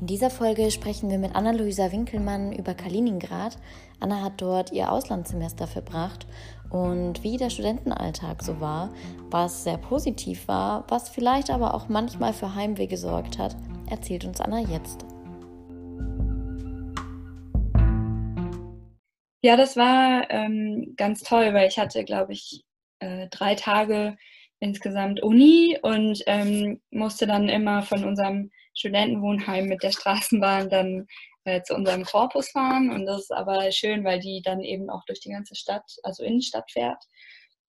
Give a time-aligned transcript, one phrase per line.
[0.00, 3.58] In dieser Folge sprechen wir mit Anna-Luisa Winkelmann über Kaliningrad.
[4.00, 6.26] Anna hat dort ihr Auslandssemester verbracht
[6.70, 8.94] und wie der Studentenalltag so war,
[9.28, 13.54] was sehr positiv war, was vielleicht aber auch manchmal für Heimweh gesorgt hat,
[13.90, 15.04] erzählt uns Anna jetzt.
[19.42, 22.64] Ja, das war ähm, ganz toll, weil ich hatte, glaube ich,
[23.00, 24.16] äh, drei Tage
[24.60, 31.06] insgesamt Uni und ähm, musste dann immer von unserem Studentenwohnheim mit der Straßenbahn dann
[31.44, 32.90] äh, zu unserem Korpus fahren.
[32.90, 36.24] Und das ist aber schön, weil die dann eben auch durch die ganze Stadt, also
[36.24, 37.02] Innenstadt fährt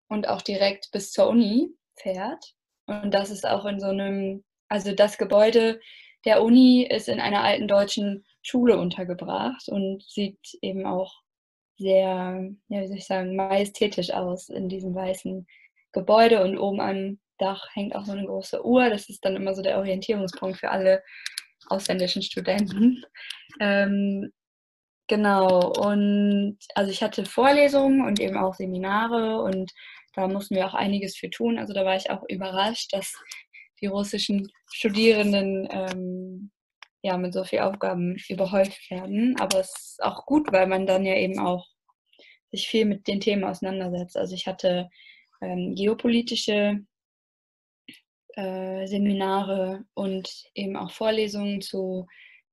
[0.08, 2.54] und auch direkt bis zur Uni fährt.
[2.88, 5.80] Und das ist auch in so einem, also das Gebäude
[6.26, 11.14] der Uni ist in einer alten deutschen Schule untergebracht und sieht eben auch
[11.78, 15.48] sehr, ja, wie soll ich sagen, majestätisch aus in diesem weißen
[15.92, 18.90] Gebäude und oben am Dach hängt auch so eine große Uhr.
[18.90, 21.04] Das ist dann immer so der Orientierungspunkt für alle
[21.68, 23.04] ausländischen Studenten.
[23.60, 24.32] Ähm,
[25.08, 29.72] genau, und also ich hatte Vorlesungen und eben auch Seminare und
[30.14, 31.58] da mussten wir auch einiges für tun.
[31.58, 33.14] Also da war ich auch überrascht, dass
[33.82, 36.52] die russischen Studierenden ähm,
[37.02, 39.36] ja mit so vielen Aufgaben überhäuft werden.
[39.40, 41.66] Aber es ist auch gut, weil man dann ja eben auch
[42.52, 44.18] sich viel mit den Themen auseinandersetzt.
[44.18, 44.90] Also ich hatte
[45.42, 46.86] ähm, geopolitische
[48.36, 52.08] äh, Seminare und eben auch Vorlesungen zu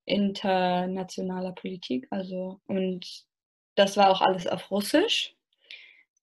[0.04, 2.06] internationaler Politik.
[2.10, 3.26] Also und
[3.74, 5.34] das war auch alles auf Russisch.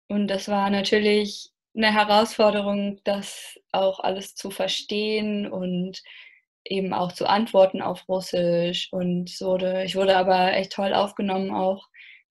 [0.07, 6.03] Und das war natürlich eine Herausforderung, das auch alles zu verstehen und
[6.63, 8.91] eben auch zu antworten auf Russisch.
[8.91, 11.87] Und wurde, ich wurde aber echt toll aufgenommen, auch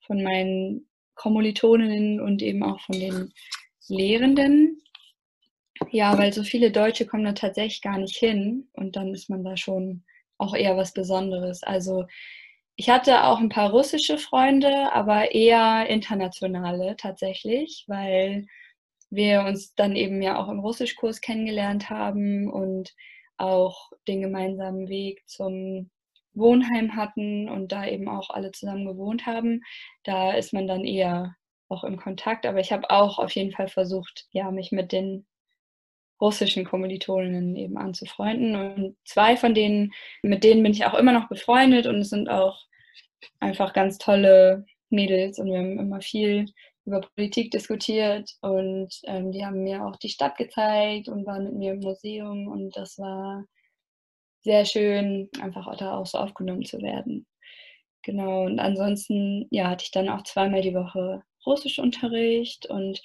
[0.06, 3.32] von meinen Kommilitoninnen und eben auch von den
[3.88, 4.80] Lehrenden.
[5.90, 9.44] Ja, weil so viele Deutsche kommen da tatsächlich gar nicht hin und dann ist man
[9.44, 10.04] da schon
[10.38, 11.62] auch eher was Besonderes.
[11.62, 12.04] Also
[12.76, 18.46] ich hatte auch ein paar russische Freunde, aber eher internationale tatsächlich, weil
[19.10, 22.92] wir uns dann eben ja auch im Russischkurs kennengelernt haben und
[23.36, 25.90] auch den gemeinsamen Weg zum
[26.34, 29.62] Wohnheim hatten und da eben auch alle zusammen gewohnt haben.
[30.02, 31.36] Da ist man dann eher
[31.68, 32.46] auch im Kontakt.
[32.46, 35.26] Aber ich habe auch auf jeden Fall versucht, ja, mich mit den
[36.24, 38.56] russischen Kommilitoninnen eben anzufreunden.
[38.56, 39.92] Und zwei von denen,
[40.22, 42.58] mit denen bin ich auch immer noch befreundet und es sind auch
[43.40, 46.46] einfach ganz tolle Mädels und wir haben immer viel
[46.86, 51.54] über Politik diskutiert und ähm, die haben mir auch die Stadt gezeigt und waren mit
[51.54, 53.44] mir im Museum und das war
[54.42, 57.26] sehr schön, einfach da auch so aufgenommen zu werden.
[58.02, 63.00] Genau, und ansonsten ja, hatte ich dann auch zweimal die Woche Russischunterricht und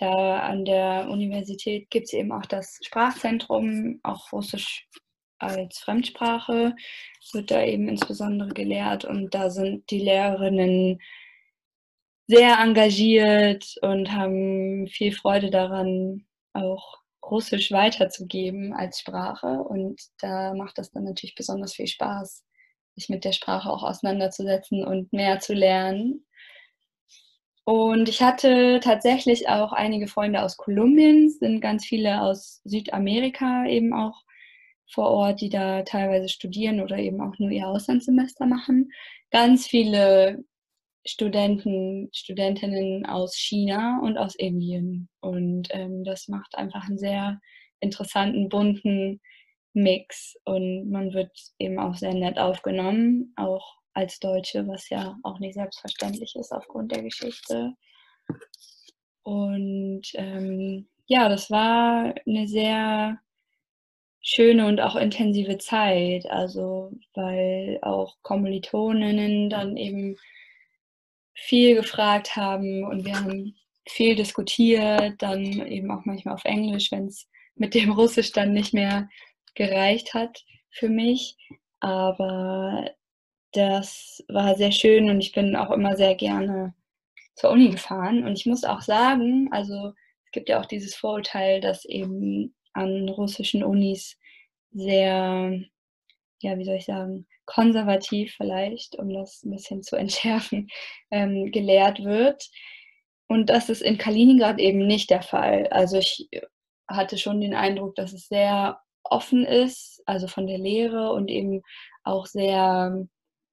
[0.00, 4.88] da an der Universität gibt es eben auch das Sprachzentrum, auch Russisch
[5.40, 6.74] als Fremdsprache
[7.32, 11.00] wird da eben insbesondere gelehrt und da sind die Lehrerinnen
[12.26, 20.78] sehr engagiert und haben viel Freude daran, auch Russisch weiterzugeben als Sprache und da macht
[20.78, 22.44] das dann natürlich besonders viel Spaß,
[22.94, 26.26] sich mit der Sprache auch auseinanderzusetzen und mehr zu lernen.
[27.70, 33.94] Und ich hatte tatsächlich auch einige Freunde aus Kolumbien, sind ganz viele aus Südamerika eben
[33.94, 34.24] auch
[34.92, 38.90] vor Ort, die da teilweise studieren oder eben auch nur ihr Auslandssemester machen.
[39.30, 40.42] Ganz viele
[41.06, 45.08] Studenten, Studentinnen aus China und aus Indien.
[45.20, 47.38] Und ähm, das macht einfach einen sehr
[47.78, 49.20] interessanten, bunten
[49.74, 50.34] Mix.
[50.44, 51.30] Und man wird
[51.60, 56.92] eben auch sehr nett aufgenommen, auch als Deutsche, was ja auch nicht selbstverständlich ist aufgrund
[56.92, 57.74] der Geschichte.
[59.22, 63.18] Und ähm, ja, das war eine sehr
[64.22, 70.16] schöne und auch intensive Zeit, also weil auch Kommilitoninnen dann eben
[71.34, 73.56] viel gefragt haben und wir haben
[73.88, 78.74] viel diskutiert, dann eben auch manchmal auf Englisch, wenn es mit dem Russisch dann nicht
[78.74, 79.08] mehr
[79.54, 81.36] gereicht hat für mich.
[81.80, 82.90] Aber
[83.52, 86.74] das war sehr schön und ich bin auch immer sehr gerne
[87.34, 88.24] zur Uni gefahren.
[88.24, 89.92] Und ich muss auch sagen, also
[90.26, 94.16] es gibt ja auch dieses Vorurteil, dass eben an russischen Unis
[94.72, 95.60] sehr,
[96.40, 100.68] ja, wie soll ich sagen, konservativ vielleicht, um das ein bisschen zu entschärfen,
[101.10, 102.48] ähm, gelehrt wird.
[103.28, 105.68] Und das ist in Kaliningrad eben nicht der Fall.
[105.68, 106.28] Also ich
[106.88, 111.62] hatte schon den Eindruck, dass es sehr offen ist, also von der Lehre und eben
[112.04, 113.06] auch sehr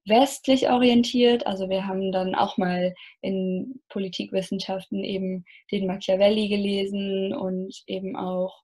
[0.07, 1.45] westlich orientiert.
[1.47, 8.63] Also wir haben dann auch mal in Politikwissenschaften eben den Machiavelli gelesen und eben auch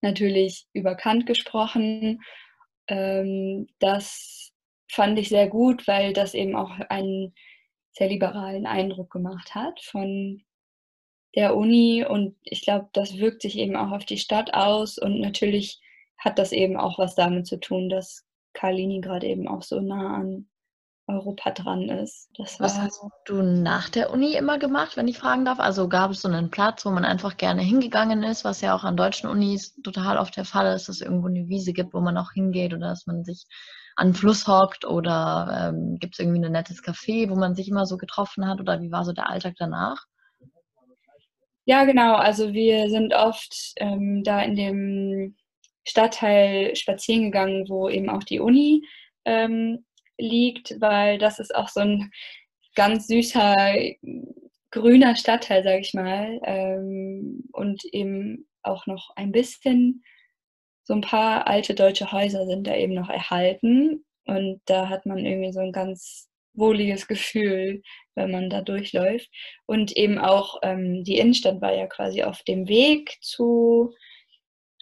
[0.00, 2.20] natürlich über Kant gesprochen.
[2.88, 4.52] ähm, das
[4.90, 7.34] fand ich sehr gut, weil das eben auch einen
[7.92, 10.42] sehr liberalen Eindruck gemacht hat von
[11.34, 15.20] der Uni und ich glaube, das wirkt sich eben auch auf die Stadt aus und
[15.20, 15.80] natürlich
[16.16, 20.48] hat das eben auch was damit zu tun, dass Kaliningrad eben auch so nah an
[21.08, 22.28] Europa dran ist.
[22.36, 25.58] Das was hast du nach der Uni immer gemacht, wenn ich fragen darf?
[25.58, 28.84] Also gab es so einen Platz, wo man einfach gerne hingegangen ist, was ja auch
[28.84, 32.00] an deutschen Unis total oft der Fall ist, dass es irgendwo eine Wiese gibt, wo
[32.00, 33.46] man auch hingeht oder dass man sich
[33.96, 37.68] an den Fluss hockt oder ähm, gibt es irgendwie ein nettes Café, wo man sich
[37.68, 40.04] immer so getroffen hat oder wie war so der Alltag danach?
[41.64, 42.14] Ja, genau.
[42.14, 45.36] Also wir sind oft ähm, da in dem
[45.88, 48.84] Stadtteil spazieren gegangen, wo eben auch die Uni
[49.24, 49.84] ähm,
[50.18, 52.10] liegt, weil das ist auch so ein
[52.74, 53.54] ganz süßer
[54.70, 60.04] grüner Stadtteil, sage ich mal, ähm, und eben auch noch ein bisschen
[60.84, 65.18] so ein paar alte deutsche Häuser sind da eben noch erhalten und da hat man
[65.24, 67.82] irgendwie so ein ganz wohliges Gefühl,
[68.14, 69.30] wenn man da durchläuft.
[69.66, 73.94] Und eben auch ähm, die Innenstadt war ja quasi auf dem Weg zu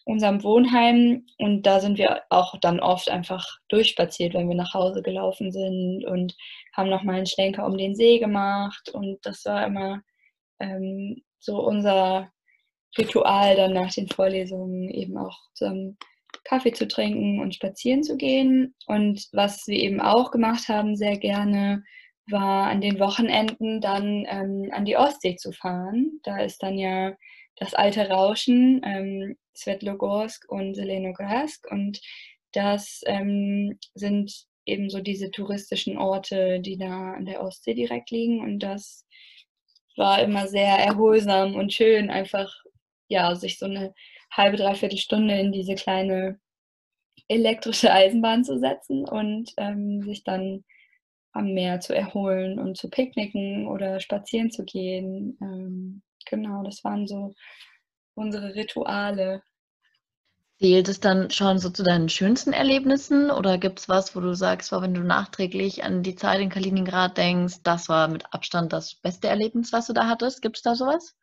[0.07, 5.03] unserem Wohnheim und da sind wir auch dann oft einfach durchspaziert, wenn wir nach Hause
[5.03, 6.37] gelaufen sind und
[6.73, 10.03] haben nochmal einen Schlenker um den See gemacht und das war immer
[10.61, 12.31] ähm, so unser
[12.97, 15.99] Ritual dann nach den Vorlesungen eben auch zusammen
[16.45, 18.75] Kaffee zu trinken und spazieren zu gehen.
[18.87, 21.83] Und was wir eben auch gemacht haben, sehr gerne,
[22.29, 26.21] war an den Wochenenden dann ähm, an die Ostsee zu fahren.
[26.23, 27.15] Da ist dann ja
[27.57, 31.67] das alte Rauschen, ähm, Svetlogorsk und Zelenogorsk.
[31.71, 32.01] Und
[32.53, 38.41] das ähm, sind eben so diese touristischen Orte, die da an der Ostsee direkt liegen.
[38.41, 39.07] Und das
[39.97, 42.53] war immer sehr erholsam und schön, einfach
[43.09, 43.95] ja, sich so eine
[44.31, 46.39] halbe, dreiviertel Stunde in diese kleine
[47.29, 50.65] elektrische Eisenbahn zu setzen und ähm, sich dann
[51.33, 55.37] am Meer zu erholen und zu picknicken oder spazieren zu gehen.
[55.41, 57.35] Ähm, genau, das waren so
[58.17, 59.43] unsere Rituale.
[60.59, 64.35] Zählt es dann schon so zu deinen schönsten Erlebnissen oder gibt es was, wo du
[64.35, 68.95] sagst, wenn du nachträglich an die Zeit in Kaliningrad denkst, das war mit Abstand das
[68.95, 70.41] beste Erlebnis, was du da hattest?
[70.41, 71.15] Gibt es da sowas?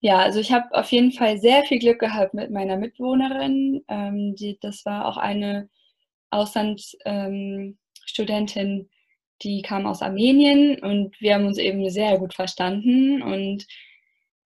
[0.00, 3.82] Ja, also ich habe auf jeden Fall sehr viel Glück gehabt mit meiner Mitwohnerin.
[3.88, 5.70] Ähm, die, das war auch eine
[6.30, 7.76] Auslandsstudentin,
[8.56, 8.88] ähm,
[9.42, 13.66] die kam aus Armenien und wir haben uns eben sehr gut verstanden und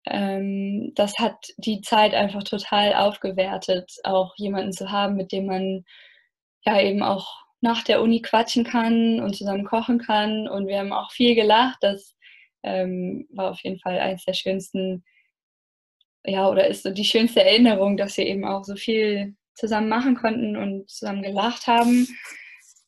[0.07, 5.85] ähm, das hat die Zeit einfach total aufgewertet, auch jemanden zu haben, mit dem man
[6.65, 10.49] ja eben auch nach der Uni quatschen kann und zusammen kochen kann.
[10.49, 11.79] Und wir haben auch viel gelacht.
[11.83, 12.15] Das
[12.63, 15.05] ähm, war auf jeden Fall eines der schönsten,
[16.25, 20.17] ja, oder ist so die schönste Erinnerung, dass wir eben auch so viel zusammen machen
[20.17, 22.07] konnten und zusammen gelacht haben.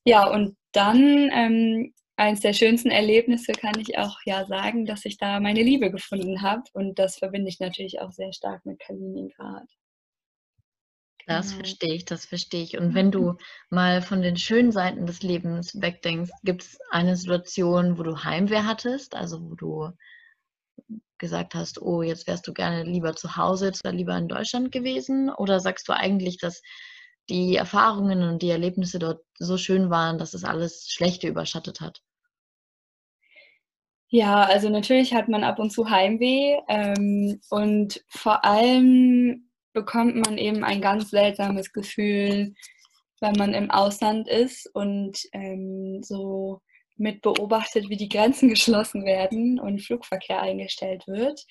[0.05, 5.19] Ja, und dann ähm, eines der schönsten Erlebnisse kann ich auch ja sagen, dass ich
[5.19, 6.63] da meine Liebe gefunden habe.
[6.73, 9.69] Und das verbinde ich natürlich auch sehr stark mit Kaliningrad.
[11.27, 11.59] Das genau.
[11.59, 12.79] verstehe ich, das verstehe ich.
[12.79, 13.37] Und wenn du
[13.71, 18.63] mal von den schönen Seiten des Lebens wegdenkst, gibt es eine Situation, wo du Heimweh
[18.63, 19.91] hattest, also wo du
[21.19, 25.31] gesagt hast, oh, jetzt wärst du gerne lieber zu Hause oder lieber in Deutschland gewesen?
[25.31, 26.63] Oder sagst du eigentlich, dass
[27.29, 32.01] die Erfahrungen und die Erlebnisse dort so schön waren, dass es alles Schlechte überschattet hat?
[34.15, 40.37] Ja, also natürlich hat man ab und zu Heimweh ähm, und vor allem bekommt man
[40.37, 42.53] eben ein ganz seltsames Gefühl,
[43.21, 46.61] wenn man im Ausland ist und ähm, so
[46.97, 51.47] mit beobachtet, wie die Grenzen geschlossen werden und Flugverkehr eingestellt wird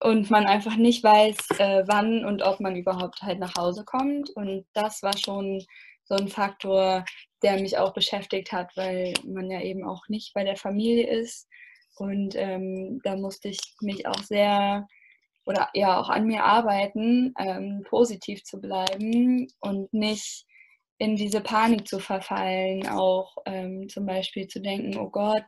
[0.00, 4.30] und man einfach nicht weiß, äh, wann und ob man überhaupt halt nach Hause kommt.
[4.30, 5.62] Und das war schon
[6.04, 7.04] so ein Faktor,
[7.42, 11.48] der mich auch beschäftigt hat, weil man ja eben auch nicht bei der Familie ist.
[11.96, 14.86] Und ähm, da musste ich mich auch sehr
[15.44, 20.46] oder ja auch an mir arbeiten, ähm, positiv zu bleiben und nicht
[20.98, 25.44] in diese Panik zu verfallen, auch ähm, zum Beispiel zu denken, oh Gott,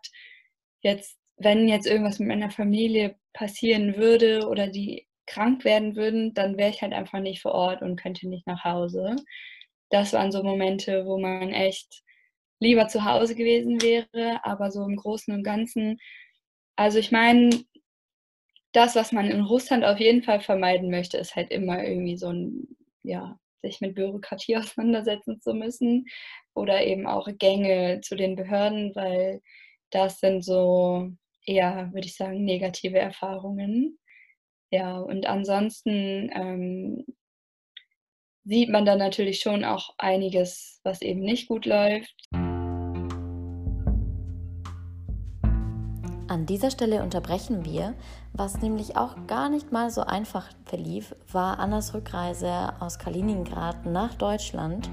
[0.81, 6.57] jetzt wenn jetzt irgendwas mit meiner Familie passieren würde oder die krank werden würden, dann
[6.57, 9.17] wäre ich halt einfach nicht vor Ort und könnte nicht nach Hause.
[9.95, 12.03] Das waren so Momente, wo man echt
[12.59, 16.01] lieber zu Hause gewesen wäre, aber so im Großen und Ganzen,
[16.75, 17.65] also ich meine,
[18.73, 22.31] das, was man in Russland auf jeden Fall vermeiden möchte, ist halt immer irgendwie so
[22.31, 26.07] ein, ja, sich mit Bürokratie auseinandersetzen zu müssen
[26.55, 29.43] oder eben auch Gänge zu den Behörden, weil
[29.91, 31.13] das sind so
[31.47, 34.01] eher, würde ich sagen, negative Erfahrungen.
[34.71, 37.05] Ja, und ansonsten, ähm,
[38.45, 42.15] sieht man dann natürlich schon auch einiges, was eben nicht gut läuft.
[46.27, 47.95] An dieser Stelle unterbrechen wir.
[48.33, 54.15] Was nämlich auch gar nicht mal so einfach verlief, war Annas Rückreise aus Kaliningrad nach
[54.15, 54.91] Deutschland.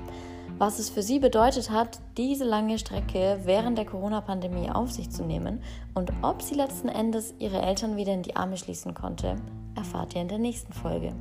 [0.60, 5.24] Was es für sie bedeutet hat, diese lange Strecke während der Corona-Pandemie auf sich zu
[5.24, 5.64] nehmen
[5.96, 9.38] und ob sie letzten Endes ihre Eltern wieder in die Arme schließen konnte,
[9.76, 11.16] erfahrt ihr in der nächsten Folge.